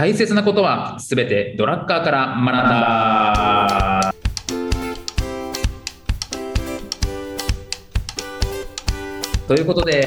[0.00, 4.14] 大切なことはすべてドラッカーから学んだ。
[9.46, 10.00] ということで、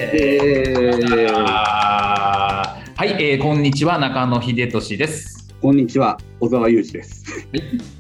[2.96, 5.54] はい、えーこんにちは中野秀俊です。
[5.62, 7.23] こんにちは、小沢裕二です。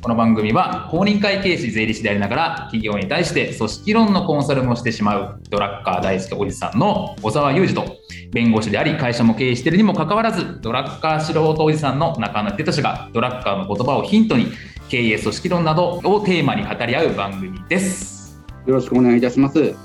[0.01, 7.97] この番組は公認会計士税理士でありながら企業に対して組織論のコンサルもしてしまうドラッカー大好きおじさんの小沢裕二と
[8.31, 14.47] 弁護士であり会社も経営しているにもかかわらずドラッカー素人おじさんの中野秀俊がドラッカーの言葉をヒントに
[14.89, 18.39] 経営組織論などをテーマに語り合う番組です。
[18.65, 19.75] よろしくお願いいたします。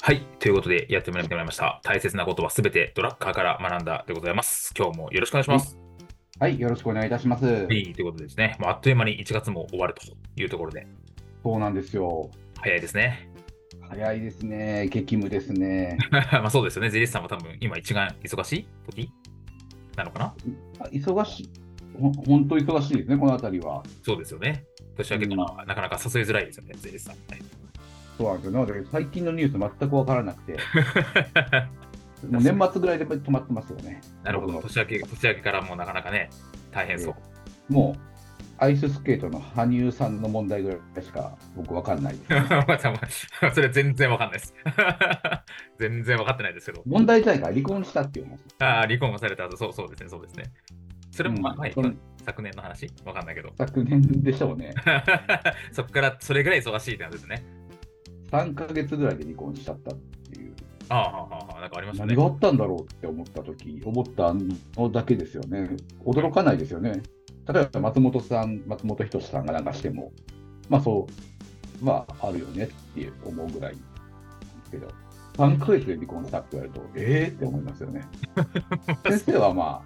[0.00, 0.22] はい。
[0.38, 1.80] ということで、やってまいりました。
[1.82, 4.72] 大切なことはすべてドラッカーから学んだでございます。
[4.76, 5.87] 今日もよろしくお願いします。
[6.40, 7.44] はい、よろしくお願いいたします。
[7.44, 7.66] はい。
[7.66, 10.02] ということでですね、もうあっという間に1月も終わると
[10.40, 10.86] いうところで、
[11.42, 12.30] そうなんですよ。
[12.60, 13.28] 早いですね。
[13.88, 14.88] 早いですね。
[14.88, 15.98] 激務ですね。
[16.12, 16.90] まあそうですよね。
[16.90, 19.10] 税理士さんも多分今一番忙しい時？
[19.96, 20.34] なのかな？
[20.78, 21.50] あ忙しい。
[22.00, 23.82] ほ本当忙しいですね、このあたりは。
[24.04, 24.64] そうですよね。
[24.96, 27.16] 年明けからなかなか誘いづらいですよね、税理士さん。
[28.16, 28.52] そうなんですよ。
[28.52, 30.56] なので、最近のニュース全くわからなくて、
[32.26, 34.00] もう年末ぐらいで止まってますよね。
[34.24, 34.60] なるほど。
[34.60, 36.30] 年明け、年明けからもうなかなかね、
[36.70, 37.14] 大変そ
[37.68, 37.72] う。
[37.72, 38.08] もう、
[38.60, 42.16] アイススケートの羽生さんの問題ぐらいしか僕わかんない
[43.54, 44.54] それ全然わかんないです。
[45.78, 46.82] 全然わかってないですけど。
[46.84, 48.40] 問題自体が離婚したっていう話。
[48.58, 50.44] ああ、離婚がされた後、そうそうですね、そうですね。
[51.12, 52.86] それも、まあ、はいうん昨年の話？
[53.06, 53.50] わかんないけど。
[53.56, 54.74] 昨年でしょうね。
[55.72, 57.42] そこからそれぐらい忙しいってですね。
[58.30, 59.92] 3ヶ月ぐらいで離婚しちゃった。
[60.88, 62.22] ああ、ああ、ああ、なんかありましたね何。
[62.22, 65.76] があったんだろうって思ったとき、思ったのだけですよね。
[66.04, 67.02] 驚かないですよね。
[67.52, 70.12] 例えば松本さん、松本人志さんがなんかしても、
[70.68, 71.06] まあそ
[71.80, 73.78] う、まああるよねって思うぐらいで
[74.64, 74.88] すけど、
[75.38, 78.02] 3ヶ月で離婚したって言われると、ええー、って思いますよね。
[79.08, 79.82] 先生はま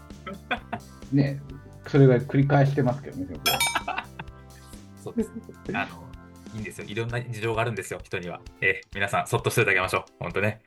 [0.70, 0.78] あ、
[1.12, 1.40] ね、
[1.86, 3.26] それぐらい繰り返してますけどね、
[5.02, 5.30] そうです。
[5.72, 6.04] あの、
[6.54, 6.86] いいんですよ。
[6.86, 8.40] いろんな事情があるんですよ、人には。
[8.60, 10.04] ええ、皆さん、そっとしていただきましょう。
[10.20, 10.62] 本当ね。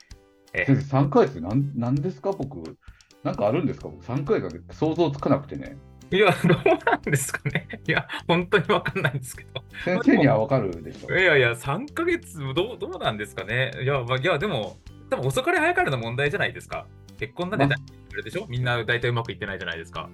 [0.56, 2.76] ええ先生、3ヶ月なんなんですか、僕。
[3.22, 3.88] なんかあるんですか？
[3.88, 5.76] 僕、3ヶ月で想像つかなくてね。
[6.12, 7.66] いや、どうなんですかね。
[7.86, 9.62] いや、本当にわかんないんですけど。
[9.84, 11.24] 先生にはわかるでしょい。
[11.24, 13.72] やいや、3ヶ月、どうどうなんですかね。
[13.82, 14.76] いや、まあ、いやでも、
[15.10, 16.86] 多分遅かれ早かれの問題じゃないですか。
[17.18, 18.46] 結婚なんてあれでしょ？
[18.48, 20.08] みんな大体うまくいってないじゃないですか。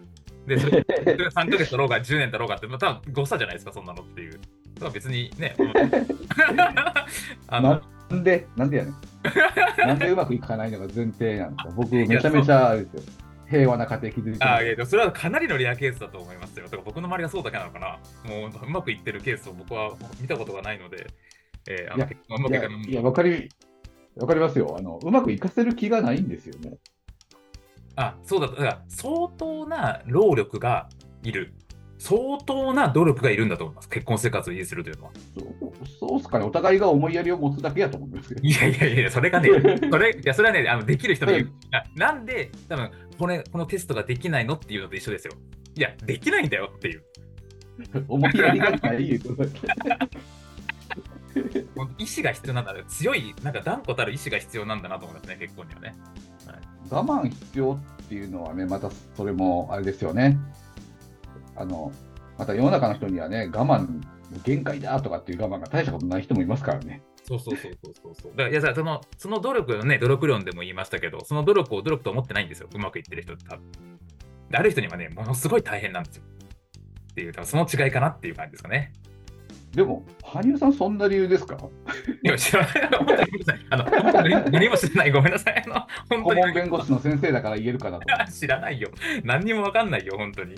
[0.46, 4.32] で、それそれが3ヶ月だろうが10年だろうがって、まあ、多分誤差じゃないですか、そんなのっていう。
[4.32, 5.72] だから別にね、うん
[7.48, 7.80] あの、
[8.12, 8.94] なんで、なんでやねん。
[9.86, 11.74] なんでうまくいかないのが前提なんですか。
[11.74, 13.02] 僕、めちゃめちゃですよ。
[13.48, 16.64] 平和な家庭築いてあいやそれはかなりのレアケースだと思いますよ。
[16.64, 17.98] だから僕の周りがそうだけなのかな。
[18.24, 21.06] もううまくいってるケースを僕は見たことがないので、
[21.68, 23.50] えー、あのいや、いやわかり、
[24.16, 24.74] わかりますよ。
[24.78, 26.78] あの、うまくいかせる気がないんですよね。
[27.96, 30.88] あ、そうだ、だから相当な労力が
[31.22, 31.54] いる。
[32.02, 33.88] 相当な努力がいるんだと思います。
[33.88, 35.12] 結婚生活を維持するというのは。
[36.00, 36.44] そうっすかね。
[36.44, 38.40] お互いが思いやりを持つだけやと思うんですけど。
[38.42, 39.48] いやいやいや、それがね、
[39.88, 41.44] それ、いや、それはね、あのできる人の言う。
[41.44, 45.34] いやなんで、多分これ、このテストができないのっていうのと一緒ですよ。
[45.76, 47.04] いや、できないんだよっていう。
[48.08, 49.14] 思いやりがないい
[51.98, 52.74] 意志が必要なんだ。
[52.88, 55.94] 強い、なんか断固たる意志が必要なんだなと思いますね、結婚にはね。
[56.90, 60.36] 我慢必要っていうのはね、またそれもあれですよね。
[61.62, 61.92] あの、
[62.38, 64.00] また世の中の人にはね、我慢、
[64.44, 67.02] 限界だとかっていう我慢が大したことない人もいますからね。
[67.24, 68.32] そうそうそうそうそう。
[68.32, 72.68] だからいやさそのその努力のね、努力論でも言いましたけど、その努力を努力と思ってないんですよ。
[72.74, 73.64] うまくいってる人って多分。
[74.54, 76.24] ある人にはね、ものすごい大変なんですよ。
[77.12, 78.92] っていう、多分その違いかなっていう感じですかね。
[79.74, 81.56] でも、羽生さん、そんな理由ですか？
[82.22, 82.88] いや、知らない。
[82.92, 83.66] 本当に。
[83.70, 85.10] あの、本当に何も知らない。
[85.10, 85.64] ごめんなさい。
[85.66, 86.42] あの、本顧当に。
[86.42, 88.06] 問弁護士の先生だから言えるかなと。
[88.30, 88.90] 知らないよ。
[89.24, 90.56] 何にもわかんないよ、本当に。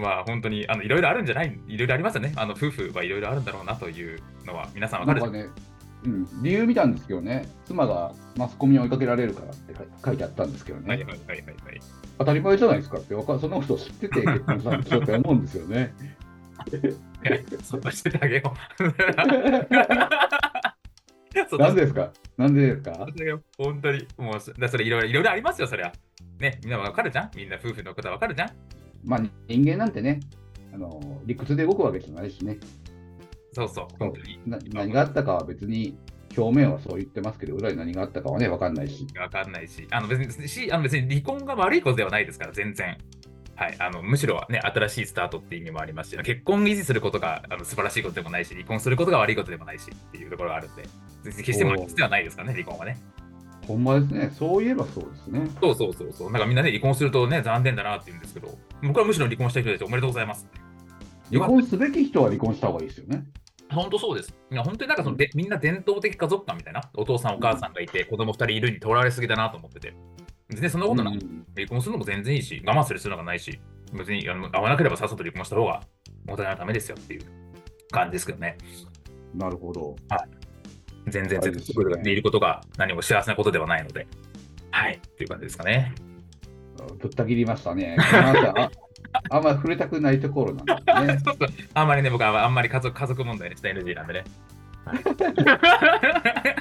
[0.00, 1.58] まあ、本当に、あの、いろいろあるんじゃない？
[1.68, 2.32] いろいろありますよね。
[2.36, 5.46] あの、夫婦はいろいろあるんだろうなというのは、皆さんわかるなんかね、
[6.04, 9.74] うん、理由見たんですけどね、妻がマスコミに追いかけられるからって
[10.04, 11.54] 書いてあったんですけどね、はいはいはいはいはい。
[12.18, 15.94] 当たり前じゃないですかって、わかそのことを知ってて結婚したんでしょって思うんですよね。
[17.62, 18.82] そっとしててあげよう。
[21.58, 22.12] なんでですか？
[22.36, 23.06] なんでですか？
[23.58, 24.06] 本当に。
[24.18, 25.92] もうそ、だそれいろいろいろいろありますよ、そりゃ。
[26.38, 27.30] ね、みんなわかるじゃん？
[27.36, 28.50] みんな夫婦のことはわかるじゃん？
[29.04, 30.20] まあ人間なんてね、
[30.74, 32.58] あの理屈で動くわけじゃないしね
[33.52, 34.40] そうそう、本当に。
[34.46, 35.96] な、何があったかは別に
[36.36, 39.06] 表面はそう言ってますけど、裏に何があったかはね、わかんないし。
[39.18, 42.96] わかんないし、あの別にしあの別に離婚が悪いことではないですから、全然。
[43.60, 50.84] はい、あのむしろね、新しいスタートっていう意味もありますし、結婚を維持することがあの素晴らしいことでもないし、離婚することが悪いことでもないしっていうところがあるんで、
[51.24, 52.98] 決してもおー必要はないですからね、離婚はね。
[53.68, 54.30] ほんまですね。
[54.34, 55.46] そういえばそうですね。
[55.60, 56.32] そうそうそうそう。
[56.32, 60.48] なんかみんなね、離婚するとね、残念だなって言うんですけど、僕はむしろ離婚した人たちおめでとうございます。
[61.30, 63.24] 離婚すべき人は離婚した方がいいですよね。
[63.70, 64.34] 本当そうです。
[64.50, 69.94] いや本当になんかそのでみんな伝統的家族観みたいな、お父さんお母さんがいて、子供二人いるにとらわれすぎだなと思ってて。
[70.50, 73.60] 全然そんなことなく、うん離婚するのも全然いいし、我慢する必要なんかないし、
[73.92, 75.82] 別にあの合わなければさっさと離婚した方が
[76.28, 77.22] お互いのためですよっていう
[77.90, 78.56] 感じですけどね。
[79.34, 79.96] なるほど。
[81.08, 84.06] 全然はい絶対でいることが何も幸せなことではないので。
[84.70, 84.94] はい。
[84.94, 85.92] っていう感じですかね。
[86.98, 87.96] ぶった切りましたね。
[87.98, 88.70] あ
[89.30, 91.48] あんまり触れたくないところなんですね。
[91.74, 94.24] あんまりね、僕はあんまり家族家族問題にした NG なんでね。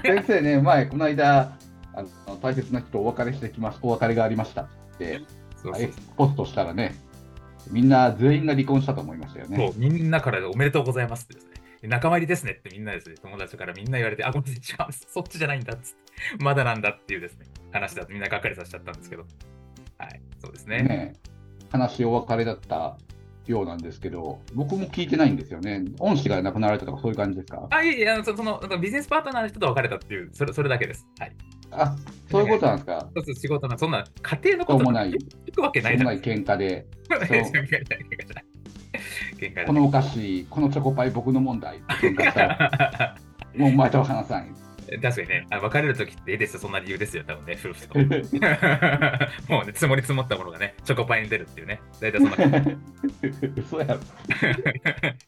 [0.03, 1.57] 先生ね、前、この間、
[1.94, 5.21] あの大切な人とお別れしてきましお別れがありましたって、
[5.62, 6.95] そうそうエクスポストしたらね、
[7.71, 9.74] みんな全員が離婚したと思いましたよそうね。
[9.77, 11.53] みんなからおめでとうございますってですね。
[11.83, 14.56] 仲間入りですねってみんなですね、友達からみんな言われて、あ、ごめん。
[15.07, 15.94] そっちじゃないんだっつっ
[16.38, 19.25] て、まだなんだっていうですね、話だとみんながっかりさせちゃったんですけど。
[19.97, 20.83] はい、そうですね。
[20.83, 21.13] ね
[21.71, 22.97] 話お別れだった
[23.45, 25.85] ようなんですけど、僕も聞いてないんですよね。
[26.00, 27.68] 恩師が亡くなられたとかそういう感じですか？
[27.69, 31.07] あ、いえいえ、あのそそのなんかビジネスパートナーの人と別れたっていう、それそれだけです。
[31.19, 31.35] はい。
[31.71, 31.95] あ、
[32.30, 33.10] そういうことなんですか？
[33.16, 35.18] そうそう仕事の、そんな家庭のこともない、し
[35.48, 36.07] 聞くわけないじゃ。
[36.07, 36.86] な喧嘩で、
[39.66, 41.80] このお菓子、このチョコパイ僕の問題
[43.56, 44.56] もうお前とは話さん。
[45.04, 48.00] 確かにね、あ別れるときっていいですよ、そんな理由ですよ、多分ね、夫婦と。
[48.00, 48.06] も。
[49.62, 52.36] うね、積もり積もったものがね、チョコパイに出るっていうね、大体そんな、
[53.56, 54.00] 嘘やろ。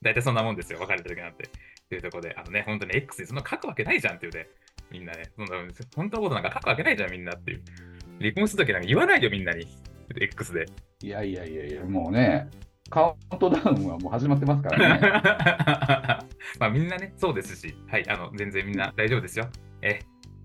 [0.02, 1.44] 大体そんなもんですよ、別れた時なんて。
[1.46, 1.50] っ
[1.92, 4.48] ていうところで、あのね、本当に X にそんな書くわけないじゃんっていうね、
[4.92, 5.32] みんなね、
[5.96, 7.64] 本当のことなんか書くわけないじゃん、みんなっていう。
[8.20, 9.68] 離婚するときなんか言わないよ、みんなに。
[10.20, 10.66] X で。
[11.02, 12.50] いやいやいやいや、もうね、
[12.90, 15.02] カウントダウンはもう始まってますからね。
[16.60, 19.48] まあみんなね、そうですし、はい、あの、全然みんな大丈夫ですよ。
[19.82, 20.00] え、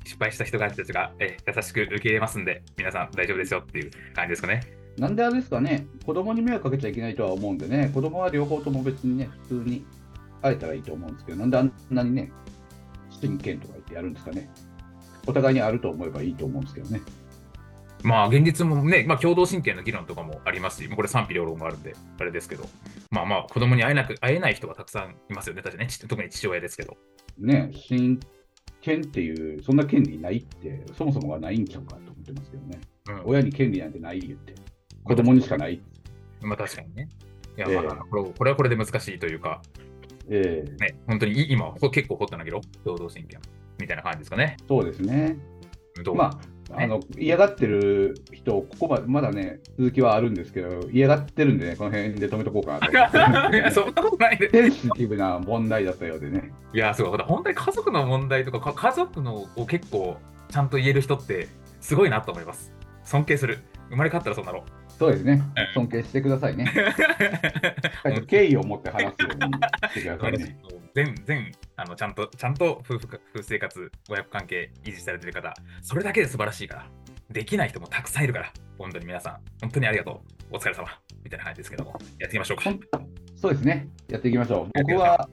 [0.05, 4.61] 失敗した人たちがえ優しく受け入れますんで、皆さん大丈夫ですよっていう感じですかね。
[4.97, 9.85] なんであれですかね、子供に迷惑かけちゃいけないとは思うんでね、子供は両方とも別にね、普通に
[10.41, 12.31] 会えたらいいと思うんですけど、なんであんなにね、
[13.11, 14.51] 真剣とか言ってやるんですかね。
[15.27, 17.01] お互いにあると思えばいいと思うんですけどね。
[18.03, 22.65] まあ現実もね、まあ共同親権の議論とかもありますし、これ賛否両論もあるんで、あれですけど、
[23.11, 26.97] まあまあ子供に会えなく、会えない人はたくさんいますよね、確かね、ち特に父親ですけど。
[27.39, 28.19] ね、親
[28.81, 32.81] 権っていう、そんな権利ないって、そもそもがないんちゃうかと思ってますけどね。
[33.09, 34.55] うん、親に権利なんてない言って、
[35.03, 35.81] 子供にしかない。
[36.43, 37.09] まあ確かにね。
[37.57, 39.63] いや、ええまあ、これこれはこれで難しいというか、
[40.29, 43.41] ええね、本当にい今、ほ結構ホットな議論、共同親権
[43.79, 44.57] みたいな感じですかね。
[44.69, 45.39] そうですね。
[46.05, 46.15] どう？
[46.15, 46.39] ま
[46.71, 52.91] あ、あの嫌がってる人、ここまでまだね、続きはあるんですけど、嫌がってるんでね、この辺で止めとこうかなと
[53.57, 54.51] いや、そんなことないで。
[54.51, 56.53] センシティブな問題だったようでね。
[56.73, 57.19] いや、すごい。
[57.19, 60.17] 本当に家族の問題とか、か家族のを結構
[60.49, 61.49] ちゃんと言える人って
[61.81, 62.73] すごいなと思います。
[63.05, 63.59] 尊敬する。
[63.91, 64.86] 生まれ変わったらそうなろう。
[64.99, 65.75] そうですねうん。
[65.75, 66.73] 尊敬してくださいね。
[68.27, 69.53] 敬意を持って話すように
[69.91, 70.59] してくださいね。
[70.95, 75.53] 全全あのちゃんとちゃんと夫婦か夫婦生活、親子関係維持されてる方、
[75.83, 76.87] それだけで素晴らしいから、
[77.31, 80.89] できない人もたくさんいるから、本当に皆さん、本当にありがとう、お疲れ様
[81.23, 82.73] みたいな感じですけども、やっていきましょうか。
[83.37, 83.89] そうですね。
[84.09, 84.83] やっていきましょう。
[84.83, 85.29] 僕は、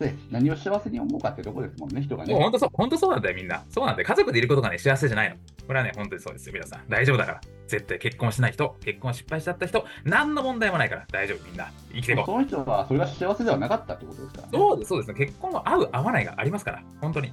[0.00, 2.32] ね、何を幸せに思うかってとこですもんね、人がね。
[2.32, 3.64] もう本当そう、本当そうなんだよ、みんな。
[3.68, 4.08] そうなんだよ。
[4.08, 5.36] 家族でいることがね、幸せじゃないの。
[5.66, 6.88] これはね、本当にそうですよ、皆さん。
[6.88, 7.40] 大丈夫だから。
[7.66, 11.70] 絶対結婚しない人、結婚失敗しちゃった人、何の問題もないから、大丈夫、みんな。
[11.92, 12.24] 生きていこう。
[12.26, 14.50] その人はそれが幸せではなかったってことですから、ね。
[14.52, 15.26] そうです、そうですね。
[15.26, 17.32] 結婚は合う、合わないがありますから、本当に。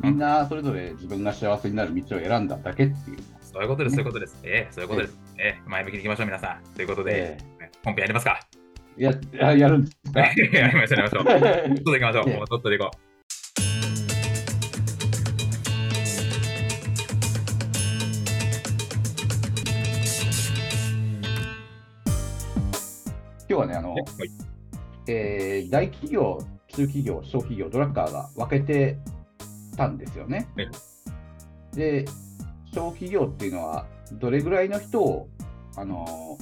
[0.00, 3.18] みんなそれぞれ自分が幸せになる道を選んだだけっていう。
[3.42, 4.38] そういうことです、そういうことです。
[4.44, 5.18] ええそういうことです。
[5.38, 6.74] ええ前向きにいきましょう、皆さん。
[6.74, 8.61] ということで、え本編やりますか。
[8.98, 10.20] ーやややるんですか？
[10.58, 11.24] やりましょう、やりましょう。
[11.24, 11.30] と
[11.80, 12.24] っとでいきましょう。
[12.28, 12.90] ええもっとでいこ
[23.48, 24.30] 今日はね、あのう。、はい
[25.08, 28.98] えー大企業、中企業、小企業、ドラッカーが分けて
[29.76, 30.68] たんですよねえ。
[31.76, 32.04] で、
[32.72, 35.28] 小企業っていうのは、どれぐらいの人を、
[35.76, 36.38] あの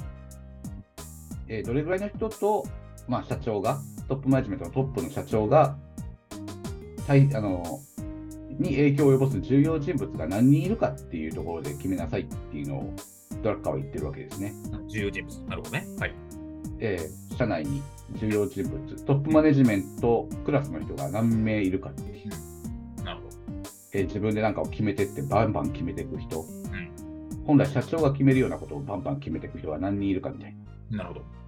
[1.50, 2.64] えーどれぐらいの人と、
[3.09, 5.76] まあ、社長が、トップマネジメントのトップの社長が、
[7.07, 7.80] 対あの
[8.59, 12.95] に影響を及ぼす重要人物が何人いるかっていうところで決めなさいっていうのを、
[13.42, 14.54] ドラッカーは言ってるわけですね。
[14.88, 15.35] 重要人物。
[15.49, 15.87] なるほどね。
[15.99, 16.14] はい。
[16.78, 17.83] えー社内に
[18.16, 23.37] 重要人物、トップマネジメントクラスの人が何名いるかっていう、なるほど。
[23.92, 26.47] えー自分で何かを決めてって、バンバン決めていく人、ん
[27.47, 30.54] 本来社長が決めるようなことをバンバン決めていく人は何人いるかみたい
[30.90, 31.39] な、なるほど。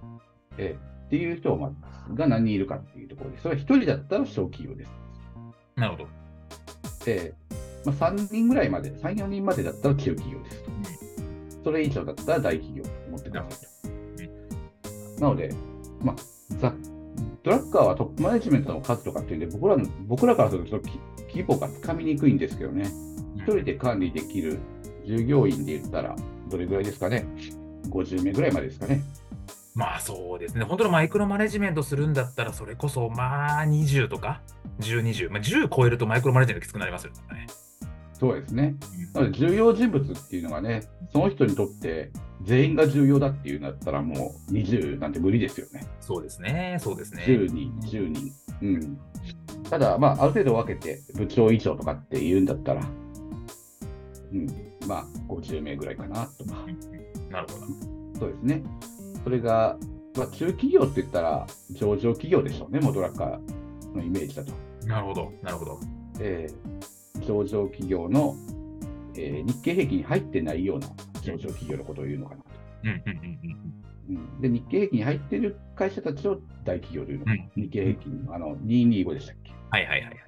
[0.57, 4.91] えーっていう人が何人いるかっていうところで、それは一人だったら小企業です。
[5.75, 6.07] なるほど。
[7.05, 7.53] えー
[7.85, 10.71] まあ、3人ぐらいまで、3、4人までだったら中企業ですと。
[11.65, 13.67] それ以上だったら大企業と思ってくださ
[14.23, 14.27] い
[15.17, 15.21] と。
[15.21, 15.53] なので、
[16.01, 16.15] まあ、
[16.57, 16.73] ざ
[17.43, 20.79] ドラッカーはトップマネジメントの数とかっていうんで、僕らの僕らからすると
[21.29, 22.89] 規模がつかみにくいんですけどね、
[23.35, 24.59] 一人で管理できる
[25.05, 26.15] 従業員で言ったら、
[26.49, 27.25] どれぐらいですかね、
[27.89, 29.03] 50名ぐらいまでですかね。
[29.75, 34.41] まあそうですね、本当のマイクロマネジメントするんだったら、それこそまあ20とか、
[34.79, 37.47] 10、20、まあ、10超えるとマイクロマネジメントきつくなりますよね。
[38.13, 38.75] そうですね。
[39.13, 42.11] なので、重要人物っていうのがね、その人にとって
[42.43, 45.85] 全員が重要だっていうんだったら、もう20なんて無理ですよね。
[45.99, 47.23] そうですね、そうですね。
[47.25, 48.31] 10人、10人。
[48.61, 48.97] うん。
[49.69, 52.85] ただ、まあ、ある程度分けて、部長以上とかって言うんだったら、
[54.31, 54.47] うん、
[54.87, 56.65] まあ、50名ぐらいかなとか。
[57.29, 58.19] なるほど。
[58.19, 58.63] そうですね。
[59.23, 59.77] それが、
[60.15, 64.51] まあ、中企業って言ったら、上場企業でしょうね、モドラッカーのイメージだと。
[64.85, 65.79] なるほど、なるほど。
[66.19, 66.93] えー
[67.25, 68.35] 上場企業の、
[69.15, 70.87] えー日経平均に入ってないような
[71.21, 72.49] 上場企業のことを言うのかなと。
[72.83, 73.01] うんうん
[74.09, 77.43] うんうん、で、日経平均に入ってる会社たちを大企業というのかな。
[77.55, 80.19] うん日経平均のあの225でしたっけ、はいはいはいはい。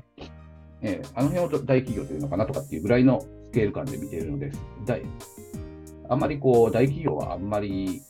[0.82, 4.62] えーあの辺を大企業というのかなとかっていうぐらいのスケール感で見ているのです。
[4.86, 5.02] 大
[6.08, 8.02] あんまりこう、大企業はあんまり、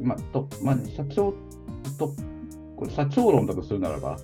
[0.00, 1.34] まあ、とまあ、社長
[1.98, 2.14] と、
[2.76, 4.18] これ社長論だとするならば、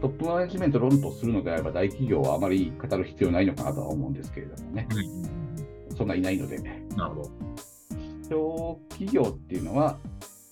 [0.00, 4.86] トップマネジメント論とするのであれば、大企業はあまり語る必要ないのかなとは思うんですけれどもね。
[4.90, 5.42] うん
[5.94, 6.58] そんないないので。
[6.96, 7.30] なるほど。
[8.28, 9.98] 小企業っていうのは、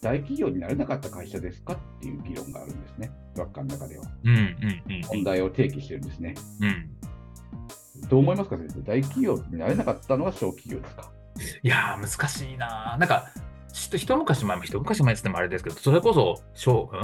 [0.03, 3.11] 大企業になれなかった会社ですかっていう議論があるんですね。
[3.35, 4.05] 学科の中では。
[4.25, 6.35] うんうんうん問題を提起してるんですね。
[6.61, 8.09] うん。
[8.09, 8.83] どう思いますか、先生？
[8.83, 11.11] 大企業になれなかったのは小企業ですか？
[11.63, 12.99] いやー、難しいなー。
[12.99, 13.31] なんか、
[13.73, 17.01] 一昔前も一昔前って言ってもあれですけど、それこそ、小うん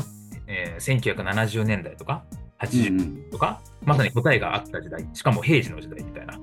[0.48, 2.24] えー、1970年代とか、
[2.60, 6.38] 80うん年とか、まさに答えがあった時代、しかも平時の時代みたいな。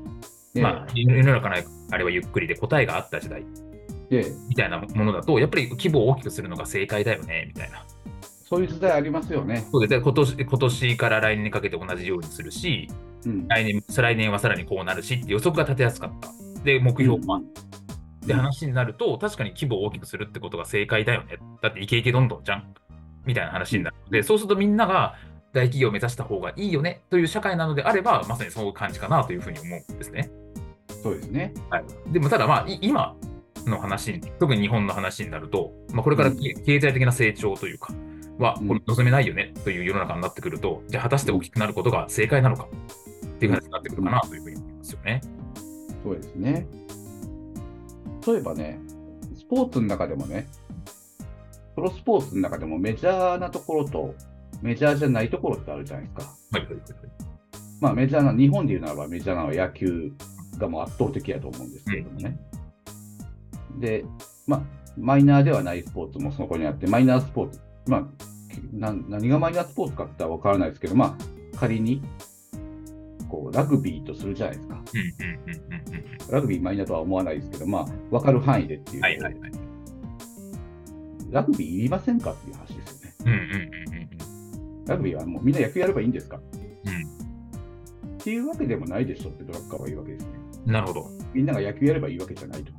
[0.53, 1.56] でまあ、世の中の
[1.92, 3.44] あれはゆっくりで答えがあった時代
[4.10, 7.84] で、みたいなものだと、やっぱり規模を大きくするのが正解だよね、みたいな。
[8.44, 9.65] そういう時代ありますよね。
[9.72, 12.88] そうでで今年今年から来年にかけて同じようにするし、
[13.25, 13.48] うん。
[13.48, 16.30] 来年再来年はさらにこうなるしって予測が立てやすかった。
[16.63, 17.44] で、目標もあっ
[18.24, 21.38] うんて話になると、確かに規模を大きくするってことが正解だよね。
[21.62, 22.74] だってイケイケどんどんじゃん。
[23.25, 25.15] みたいな話になるので、そうするとみんなが
[25.53, 30.32] 大企業を目指した方がいいよねという社会なのであれば、まさにそういう感じかなというふうに思うんですね。
[31.01, 31.53] そうですね。
[31.70, 33.15] はい、でもただまあ、い今
[33.65, 37.94] の話、特に日本の話になると、まあ、これからうん経経済的な成長というか、
[38.39, 42.68] はうんこれ望めないよねという世の中になってくると、じゃあ果たして大きくなることが正解なのか
[43.25, 45.22] っていう話になってくるかなというふうに思いますよね。
[46.03, 46.68] そうですね。
[48.25, 48.80] 例えばね、
[49.36, 50.48] スポーツの中でもね、
[51.75, 54.13] プロスポーツの中でもメジャーなところと
[54.62, 56.24] メジャーじゃないところってあるじゃないですか。
[56.51, 57.34] はいはいはいはい
[57.82, 60.13] まあメジャーな、日本で言うならばメジャーなのは野球
[60.58, 62.39] がもう圧倒的やと思うんですけれどもね。
[63.80, 64.06] で、
[64.48, 64.62] まあ、
[64.98, 68.06] マイナーではないスポーツもそこにあって、マイナースポーツ、まあ、
[68.72, 72.01] な何がマイナースポーツかって言ったらわからないですけど、まあ、仮に、
[73.34, 74.75] こう、ラグビーとするじゃないですか。
[74.94, 75.56] うんうんうん
[75.88, 79.02] うんうんラグビーマイナーとは思わないですけど、まあ、わかる範囲でっていう。
[79.02, 79.52] はいはいはい。
[81.32, 83.16] ラグビーいりませんかっていう話ですよね。
[83.25, 86.38] うんうんうんうんラグビーはもうみんな野球やればいいんですか
[86.86, 90.30] うんっていうわけでもないでしょってドラッカーは言うわけですね。
[90.68, 90.72] うん。
[90.72, 91.10] なるほど。
[91.34, 92.72] みんなが野球やればいいわけじゃないと。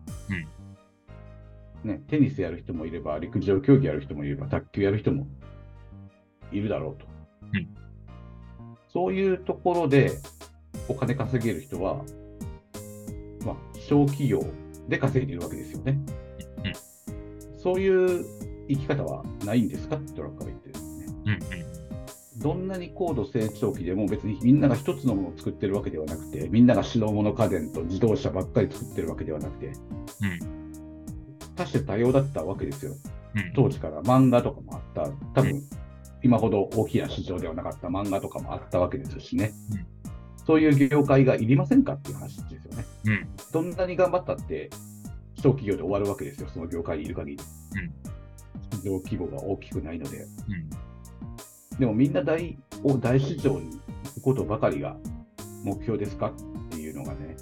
[1.85, 5.27] ね、テニスやる人もいれば、陸上競技やる人もいれば、卓球やる人も
[6.51, 7.07] いるだろうと。
[7.53, 7.85] うん
[8.95, 10.13] そういうところで
[10.89, 12.05] お金稼げる人は、
[13.45, 14.45] まあ、小企業
[14.89, 15.99] で稼いでいるわけですよね。
[17.57, 18.27] そういう
[18.69, 19.97] 生き方はないんですか？
[19.97, 21.07] ってドラッカーは言ってるんですね。
[21.25, 22.41] うんうん。
[22.43, 29.73] どんなに高度成長期でも別にみんなが一つのものを作ってるわけではなくて、みんなが白物家電と自動車ばっかり作ってるわけではなくて、
[31.57, 32.93] 多種多様だったわけですよ。
[32.93, 35.63] うん当時から漫画とかもあった、多分
[36.23, 39.53] 今ほど大きな市場ではなかった漫画とかもあったわけですしね。
[40.45, 42.85] うんそういう業界がいりませんかっていう話ですよね。
[43.07, 44.71] うんどんなに頑張ったって、
[45.37, 47.39] 小企業で終わるわけですよ、その業界にいる限り。
[48.79, 50.19] 市場規模が大きくないので。
[50.19, 50.29] うん
[51.79, 53.71] でもみんな大を大市場に
[54.05, 54.97] 行くことばかりが
[55.65, 56.33] 目標ですかっ
[56.71, 57.37] ていうのがね、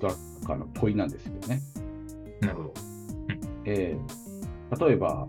[0.00, 1.60] ドラッカーの問いなんですよね。
[2.40, 2.74] なるほど。
[3.64, 4.28] えー
[4.76, 5.26] 例えば、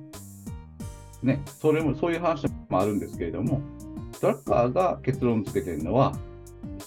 [1.23, 3.61] ね、それも、そういう話もあるんですけれども、
[4.21, 6.13] ドラッカーが結論付けてるのは、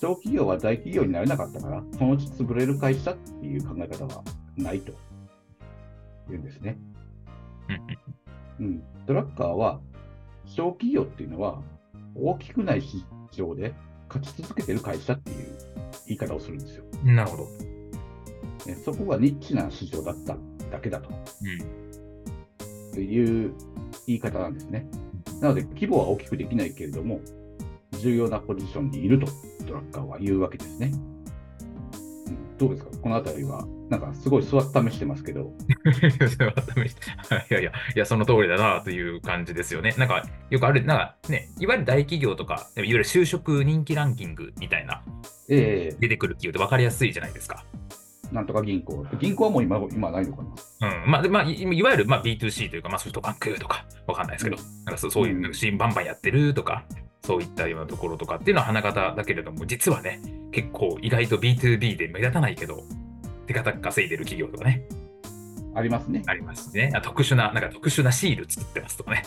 [0.02, 4.24] 小企業は大企業になれなかったから、そのうち潰れる会社っていう考え方は
[4.56, 4.92] ないと
[6.28, 6.76] 言うんですね。
[8.58, 9.80] うんうん、ドラッカーは、
[10.44, 11.62] 小企業っていうのは、
[12.16, 13.74] 大きくない市場で
[14.08, 15.56] 勝ち続けてる会社っていう
[16.08, 16.84] 言い方をするんですよ。
[17.04, 17.44] なるほど。
[18.66, 20.36] ねそこがニッチな市場だった
[20.68, 21.10] だけだと
[22.94, 23.00] うん。
[23.00, 23.54] いう
[24.08, 24.84] 言い方なんですね。
[25.40, 27.20] なので、規模は大きくできないけれども、
[28.00, 29.28] 重要なポジションにいると
[29.66, 30.90] ドラッカーは言うわけですね。
[30.94, 31.12] うん
[32.58, 32.90] どうですか？
[33.02, 35.52] このあたりは、なんかすごい座って試してますけど、
[37.50, 39.94] いやいや、いや、その通りだなという感じですよね。
[39.98, 45.02] なんか、よくある、なんかね、いわゆる大企業とか、いわゆる就職人気ランキングみたいな、
[45.48, 47.64] え出てくる企業って分かりやすいじゃないですか。
[48.30, 50.42] ー、なんとか銀行、銀行はもう今今はないのか
[50.80, 51.02] な？
[51.02, 51.10] うん。
[51.10, 55.42] まあ、でまあ、いいわゆる、まあ、B2C というか、まあ、ソフトバンクとか、わかんないですけど、なんかそういうう、ん。
[55.42, 56.84] なんか CM バンバンやってるとか、
[57.24, 62.82] そういったようなところとかっていうのは花形だけれども、実はね、結構意外と B2B で目立たないけど、
[63.46, 64.82] 手堅く稼いでる企業とかね、
[65.74, 66.22] ありますね。
[66.26, 66.90] ありますね。
[66.94, 69.22] あ特殊な、なんか特殊なシール作ってますとかね。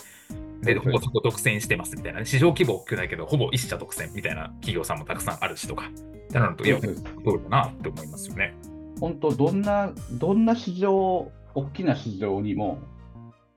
[0.61, 2.25] で、ほぼそこ独占してますみたいな、ね。
[2.25, 5.87] 市場規模大きくないけど、ほぼ一社独占みたいな企業さんもたくさんあるしとか。
[5.87, 8.53] ってなると、いや、そうですそうだなって思いますよね。
[8.99, 12.79] 本当、どんな、どんな市場、大きな市場にも、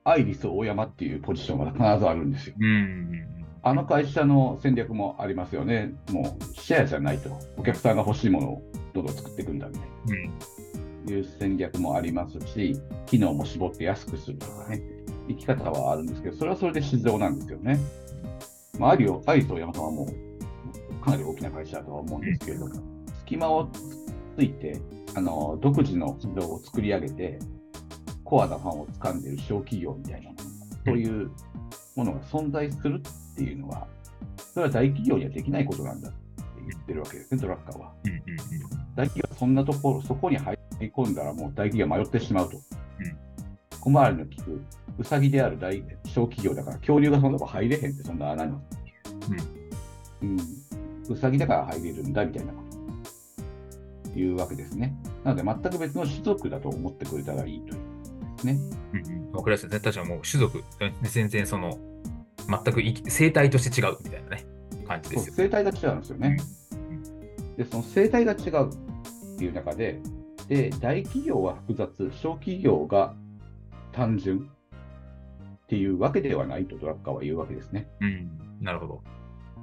[0.03, 2.55] アイリスオーヤマっていうポジションは必ずあるんですよ。
[2.59, 3.38] うん。
[3.61, 5.93] あの会社の戦略もありますよね。
[6.11, 7.37] もうシェアじゃないと。
[7.57, 10.25] お客さんが欲しいものをどんどん作っていくんだみたいうん。
[11.05, 14.81] ないう戦略もありますし、機能も絞って安くするとかね、
[15.27, 17.79] 生き方はあるんですけど、それはそれで市場なんですよね。
[18.77, 22.73] まあ、アリオ、アイリスオーヤマさんはもうかなり大きな会社だとは思うんですけれども、
[23.19, 23.69] 隙間を
[24.37, 24.79] ついて、
[25.15, 27.39] あの独自の市場を作り上げて、
[28.23, 30.41] コアなファンを掴んでいる小企業みたいなもの、
[30.85, 31.31] そういう
[31.95, 33.01] ものが存在する
[33.39, 33.87] っていうのは、
[34.53, 36.19] それは大企業にはできないことなんだって
[36.67, 37.93] 言ってるわけですね、ドラッカーは。
[38.03, 38.11] うん。
[38.11, 38.19] うん。
[38.95, 42.59] 大企業はそんなところ、そこに入り込んだらもう大企業は迷ってしまうと。
[43.79, 44.61] 小回りの利く、
[44.97, 48.53] ウサギである大小企業だから、恐竜がそんなとこ入れへんって、そんな穴に。
[50.21, 50.37] うん。
[51.09, 52.61] ウサギだから入れるんだみたいなこ
[54.13, 54.19] と。
[54.19, 54.93] いうわけですね。
[55.23, 57.77] なので、全く別の種族だと思ってくれたらいいとい
[58.43, 58.59] うね。
[58.93, 59.07] うん。
[59.27, 59.31] うん。
[59.31, 59.69] わかりやすい。
[59.69, 60.61] 確かにもう種族、
[61.03, 61.77] 全然その、
[62.49, 64.45] 全く生態として違うみたいなね、
[64.87, 65.33] 感じですよ。
[65.37, 66.37] 生態が違うんですよね。
[67.57, 69.99] で、その生態が違うっていう中で、
[70.47, 73.13] で、大企業は複雑、小企業が
[73.91, 77.87] 単純っていうわけではないとドラッカーは言うわけですね。
[78.01, 78.29] うん。
[78.61, 79.03] なるほど。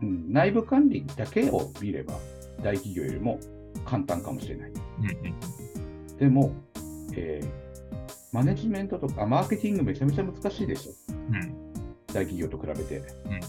[0.02, 2.14] うん、内部管理だけを見れば、
[2.62, 3.40] 大企業よりも
[3.84, 4.70] 簡単かもしれない。
[4.70, 5.06] うん。
[5.06, 6.16] うん。
[6.18, 6.52] でも、
[7.14, 7.66] えー
[8.36, 10.92] マネジメントとか、マーケティングめちゃめちゃ難しいでしょ。
[11.08, 11.65] うん。
[12.16, 12.96] 大企業と比べて。
[12.98, 13.40] うん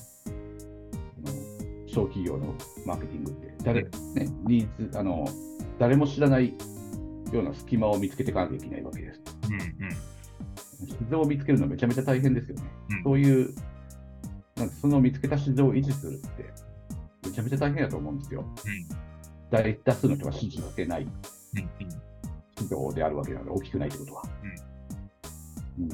[1.89, 2.53] 小企業の
[2.85, 3.89] マーケティングって、誰、ね、
[4.45, 5.25] ニーズ、あの、
[5.79, 6.53] 誰も知らない
[7.31, 9.21] ような隙間を見つけていかなきゃいけないわけです。
[9.49, 9.53] うん。
[9.53, 10.87] うん。
[10.87, 12.63] 市場を見つけるのはめちゃめちゃ大変ですよね。
[12.89, 13.55] うんそういう、
[14.57, 16.45] なんかその見つけた市場を維持するって、
[17.25, 18.45] めちゃめちゃ大変だと思うんですよ。
[19.49, 21.09] 大多数の人が支持してないうん。
[21.09, 21.67] うん。
[22.59, 24.23] 市場であるわけなので、大きくないってことは。
[24.43, 24.77] うん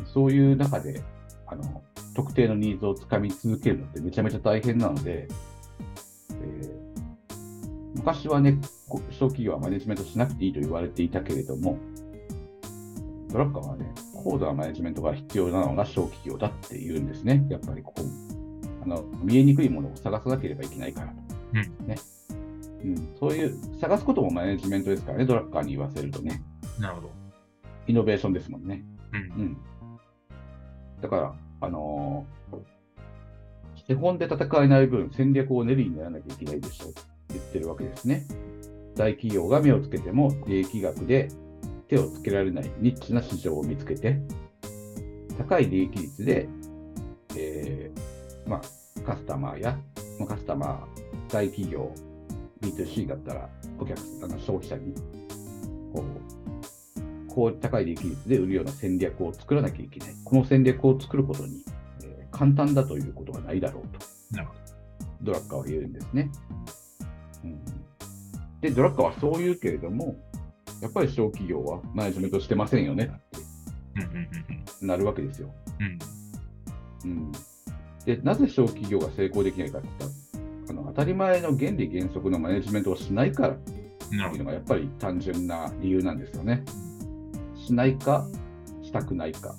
[0.05, 1.01] そういう中で
[1.45, 5.27] あの、特定のニーズをつかみ続けるのってめちゃめちゃ大変なので、
[6.41, 6.83] えー
[8.03, 8.57] 昔はね、
[8.89, 11.77] こ小企業はマネジメントしなくていいと言われていたけれども、
[13.29, 17.45] ドラッカーはね、高度なマネジメントが必要なのが小企業だって言うんですね。
[17.49, 18.01] やっぱりここ
[18.83, 21.13] あの見えにくいものを探さなければいけないからと。
[21.53, 21.95] うんね
[22.83, 26.43] うん、そういう、探すこともマネジメントですからね、ドラッカーに言わせるとね。
[26.77, 27.11] なるほど。
[27.87, 28.83] イノベーションですもんね。
[29.13, 29.41] うん。
[29.41, 29.57] うん。
[31.01, 32.33] だから、あのー
[33.87, 38.25] 手本で戦えない分、戦略を練りにならなきゃいけないでしょって言ってるわけですね。
[38.95, 41.29] 大企業が目をつけても、利益額で
[41.89, 44.19] 手をつけられないニッチな市場を見つけて、
[45.37, 46.47] 高い利益率で、
[47.35, 49.77] えーまあ、カスタマーや、
[50.19, 51.93] まあ、カスタマー、大企業、
[52.61, 53.49] B2C だったら、
[53.79, 54.93] お客さん、あの消費者に、
[55.93, 56.63] こう、
[57.33, 60.09] こう高い利益率で売るような戦略を作らなきゃいけない。
[60.23, 61.63] この戦略を作ることに、
[62.03, 63.99] えー簡単だということはないだろうと、
[64.31, 64.53] なるほ
[65.21, 66.31] ドラッカーは言うんですね。
[67.43, 67.61] うん、
[68.59, 70.15] で、ドラッカーはそう言うけれども、
[70.81, 73.11] やっぱり小企業はマネジメントしてませんよね
[73.95, 73.99] っ
[74.79, 75.53] てなるわけですよ。
[77.05, 77.11] うん。
[77.11, 77.31] うん、
[78.03, 80.11] で、なぜ小企業が成功できないかって言っ
[80.65, 83.83] たら、あの当たり前の原理原則のマネジメントをしないからって。
[84.13, 86.63] いうのがやっぱり単純な理由なんですよね。
[87.65, 88.27] しないか、
[88.81, 89.55] したくないか。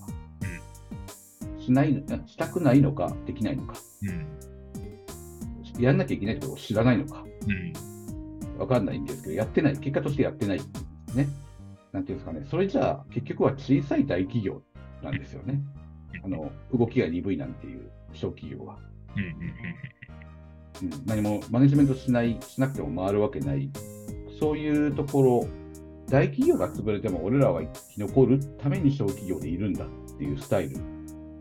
[1.58, 3.74] しないしたくないのか、できないのか。
[4.02, 5.82] うん。
[5.82, 7.24] やんなきゃいけないことを知らないのか。
[7.46, 8.58] うん。
[8.60, 9.78] わかんないんですけど、やってない。
[9.78, 10.60] 結果としてやってない
[11.14, 11.28] ね。
[11.92, 12.46] なんていうんですかね。
[12.50, 14.60] それじゃあ、結局は小さい大企業
[15.02, 15.62] なんですよね。
[16.22, 18.76] あの、動きが鈍いなんていう小企業は。
[19.16, 19.20] う
[20.84, 23.70] ん、何もマネジメントしない、しなくても回るわけない、
[24.38, 25.48] そういうところ、
[26.08, 29.88] 大企業が潰れても俺らは生き残るために小企業でいるんだっ
[30.18, 30.76] ていうスタイル、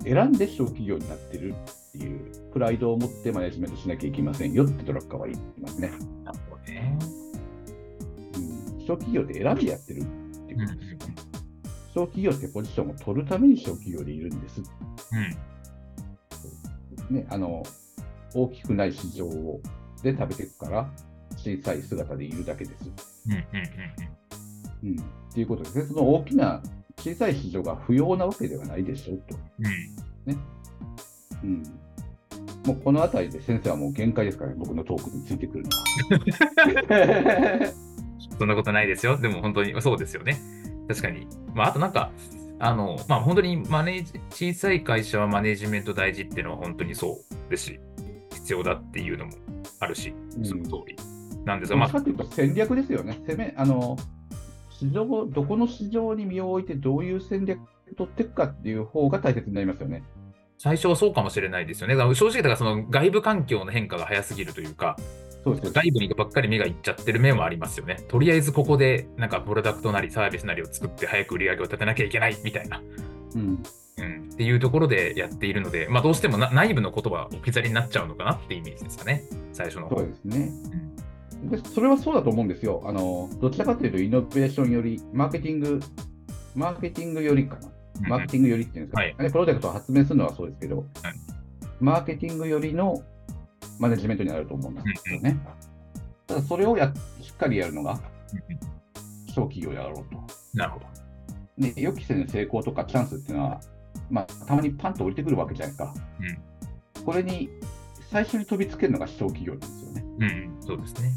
[0.04, 5.92] 選んで小企業になってるっていうプライドを持ってマネジメントしなきゃいけませんよってドラッカーは言ってますね。
[6.24, 6.98] なるほどね。
[8.36, 10.06] うん、小企業で選んでやってるっ
[10.48, 11.16] ていうことですよね。
[11.94, 14.62] 小企業ってポジションを取るために小企業でいるんです。
[17.10, 17.16] うん。
[17.16, 17.64] ね、あの
[18.34, 19.30] 大きくない市場
[20.02, 20.90] で食べていくから、
[21.38, 22.92] 小さい姿でいるだけです。
[23.28, 23.34] うん。
[23.34, 23.40] うん。
[23.40, 23.44] うん、
[24.92, 25.86] っていうことですね。
[25.86, 26.62] その大きな
[26.98, 29.36] 小さい市場が不要なわけではないでしょうと。
[30.26, 30.54] うん。
[31.44, 31.64] うん、
[32.66, 37.74] もうこのあたりで先生はもう限界ですからね、僕のトークについてくるのは。
[38.40, 39.18] そんなことないですよ。
[39.18, 40.38] でも本当にそうですよね。
[40.88, 41.28] 確かに。
[41.54, 42.12] まあ、あとなんか、
[42.60, 47.80] あの、まあ本当にマネージ、小さい会社はマネジメント大事っていうのは本当にそうですし、
[48.32, 49.34] 必要だっていうのも
[49.80, 50.96] あるし、うんその通り
[51.46, 53.20] なんですが、まあまあ、戦略ですよね。
[53.28, 53.98] 攻めあの
[54.84, 60.04] 市場どこの市場に身を置いてどういう戦略を取っていくかっていう方が大切になりますよね。
[60.58, 61.96] 最初はそうかもしれないですよね。
[61.96, 64.98] だから正直だからその外部環境の変化が早すぎるというか、
[65.44, 67.98] そうですよ外部にばっかり目がいっちゃってる面はありますよね。
[68.08, 72.82] とりあえずここでなんかプロダクトなりサービスなりを作って早く売り上げを立てなきゃいけないみたいな、
[73.36, 73.64] うん
[73.98, 79.24] うん、っていうところでやっているので、まあどうしてもな内部の言葉は置き去りになっちゃうのかなってイメージですかね。
[79.52, 79.98] 最初の方。
[79.98, 80.52] そうですね。
[81.50, 83.30] でそれはそうだと思うんですよあの。
[83.42, 85.80] どちらかというと、イノベーションより、マーケティング、
[86.56, 87.68] マーケティングよりかな。
[87.68, 90.84] うんマーケティングよりっていうんですか、はいねプロジェクトを発明するのはそうですけど、
[91.80, 93.04] マーケティングよりの
[93.80, 95.38] マネジメントになると思うんですよね。
[96.28, 98.00] ただそれをやしっかりやるのが
[99.28, 100.22] 小企業であろうと。
[100.54, 100.86] なるほど。
[101.58, 103.62] ね、予期せぬ成功とかチャンスっていうのは、
[104.10, 105.94] まあ、たまにパンと降りてくるわけじゃないですか。
[107.06, 107.50] これに
[108.10, 110.04] 最初に飛びつけるのが小企業なんですよね。
[110.20, 111.12] うん、そうですね。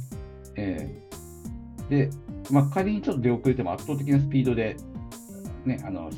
[0.57, 1.07] ええ
[1.89, 2.11] で、
[2.51, 4.77] まあ、仮にちょっと出遅れても圧倒的なスピードで、
[5.65, 6.11] ね、あの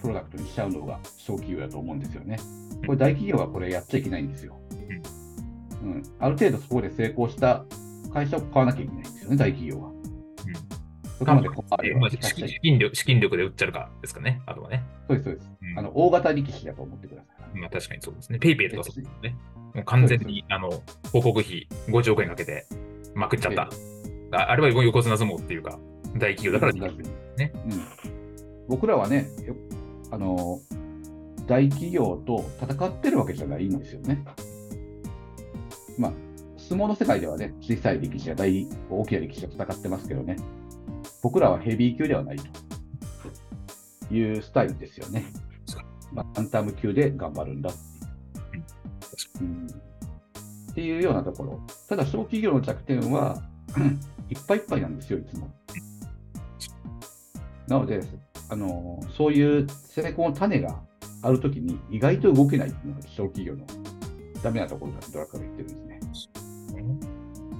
[0.00, 2.38] プロダクトにしちゃうのが小企業だと思うんですよね。
[2.86, 4.58] これ、大企業はこれやっちゃいけないんですよ。
[5.82, 7.64] うん、ある程度そこで成功した
[8.12, 9.90] 会社を買わなきゃいけないんですよね、大企業は。
[9.90, 9.92] う
[11.24, 14.82] あれまあはしちゃい資金力資金力で売っちゃうかですかね、あとはね。
[15.08, 15.50] そうです、そうです。
[15.62, 17.58] うんあの大型力士だと思ってください。
[17.58, 18.38] まあ、確かにそうですね。
[18.38, 19.36] ペイペイとかそうですね。
[19.74, 20.82] もう完全にあの広
[21.22, 22.66] 告費50億円かけて
[23.14, 23.68] まくっちゃった。
[24.32, 25.78] ああれは横綱相撲っていうか、
[26.16, 27.04] 大企業だからできる。
[27.36, 29.54] ねうん、僕らはねよ
[30.10, 30.60] あの、
[31.46, 34.24] 大企業と戦ってるわけじゃないんですよね。
[35.98, 36.12] まあ、
[36.56, 40.36] 相撲の世界ではね、小さい力士や大大きな力士が戦ってますけどね、
[41.22, 45.24] 僕らはヘビー級ではないというスタイルですよね。
[46.12, 47.70] まあ、バンタム級で頑張るんだ。
[49.40, 49.91] うん
[50.72, 51.60] っていうようなところ。
[51.88, 53.42] ただ、小企業の弱点は、
[54.30, 55.50] いっぱいいっぱいなんですよ、いつも。
[57.68, 58.00] なので、
[58.48, 60.80] あのそういう成功の種が
[61.22, 63.64] あるときに意外と動けないっていうのが小企業の
[64.42, 66.28] ダメなところだとドラッカーが言ってるんです
[66.74, 66.84] ね。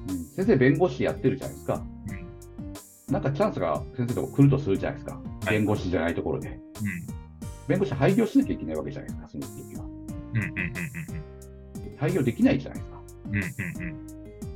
[0.09, 1.83] うん、先生、弁護士やってるじゃないですか。
[3.09, 5.17] なんかチャンスが先生のとこ来るとするじゃないですか。
[5.17, 6.59] はい弁護士じゃないところで。
[7.69, 9.85] 弁護士廃業しなきゃいけないわけじゃないですか、その時は。
[9.85, 11.23] うんうんうんうん
[12.03, 12.92] 廃業できないじゃないですか。
[13.33, 14.13] うんうんうん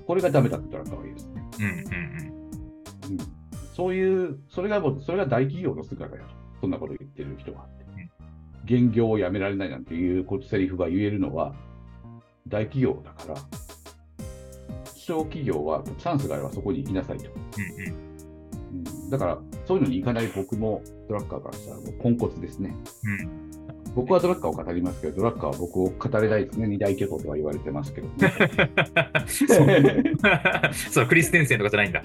[0.06, 1.42] これがダメだってドラッカーは言うんですね。
[1.58, 3.26] うんうんうん、
[3.74, 7.76] そういう、それがもう、それが大企業の姿だと、そんなこと言ってる人があって、
[8.64, 11.54] 現業をやめられないなんていうことセリフが言えるのは、
[12.46, 13.34] 大企業だから、
[14.94, 17.24] 小企業はチャンスがあればそこに行きなさいと。
[17.24, 22.76] うんうんうん、だから、そういうのに行かない僕もドラッカーからしたらもうポンコツですね。
[23.04, 23.46] うん
[23.96, 26.68] 僕はドラッカーを語りますけど、ドラッカーは僕を語れないですね。
[26.68, 28.14] 二大巨頭とは言われてますけど、ね。
[29.26, 29.58] そう
[30.92, 32.02] そう、クリステンセンとかじゃないんだ。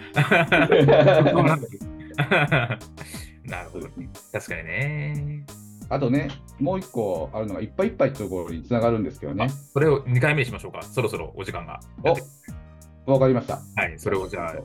[3.44, 3.90] なるほど。
[4.32, 5.44] 確かにね。
[5.90, 6.30] あとね、
[6.62, 9.50] もう一個あるのが、いっぱいいっぱいってところにつながるんですけどね。
[9.74, 10.84] それを2回目にしましょうか。
[10.84, 11.82] そろそろお時間が。
[13.06, 13.60] おわかりました。
[13.76, 14.56] はい、それをじゃあ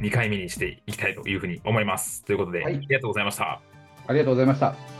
[0.00, 2.24] 2回目にしていきたいというふうに思います。
[2.24, 3.60] ということで、はいありがとうございました。
[4.08, 4.95] ありがとうございました。